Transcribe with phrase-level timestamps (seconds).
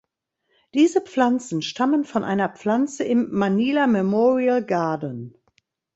[0.73, 5.37] Diese Pflanzen stammen von einer Pflanze im Manila Memorial Garden.